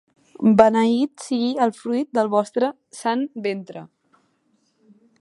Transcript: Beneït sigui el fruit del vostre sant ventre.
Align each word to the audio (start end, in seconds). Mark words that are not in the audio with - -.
Beneït 0.61 1.25
sigui 1.25 1.51
el 1.67 1.75
fruit 1.81 2.11
del 2.19 2.33
vostre 2.37 2.73
sant 3.03 3.25
ventre. 3.49 3.89